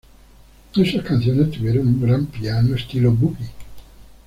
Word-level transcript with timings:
Esas 0.75 1.03
canciones 1.05 1.51
tuvieron 1.51 1.85
un 1.87 2.01
gran 2.01 2.25
piano 2.25 2.73
estilo 2.75 3.11
"boogie". 3.11 3.51